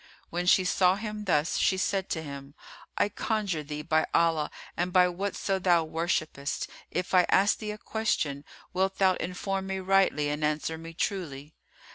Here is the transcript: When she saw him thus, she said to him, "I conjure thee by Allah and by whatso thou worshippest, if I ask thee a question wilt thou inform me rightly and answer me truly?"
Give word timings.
When 0.31 0.47
she 0.47 0.63
saw 0.63 0.95
him 0.95 1.25
thus, 1.25 1.57
she 1.59 1.77
said 1.77 2.09
to 2.09 2.23
him, 2.23 2.55
"I 2.97 3.07
conjure 3.07 3.61
thee 3.61 3.83
by 3.83 4.07
Allah 4.15 4.49
and 4.75 4.91
by 4.91 5.07
whatso 5.07 5.59
thou 5.59 5.83
worshippest, 5.85 6.65
if 6.89 7.13
I 7.13 7.27
ask 7.29 7.59
thee 7.59 7.69
a 7.69 7.77
question 7.77 8.43
wilt 8.73 8.97
thou 8.97 9.13
inform 9.17 9.67
me 9.67 9.77
rightly 9.77 10.29
and 10.29 10.43
answer 10.43 10.75
me 10.79 10.95
truly?" 10.95 11.53